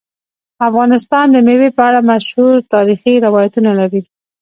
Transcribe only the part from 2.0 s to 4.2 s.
مشهور تاریخی روایتونه لري.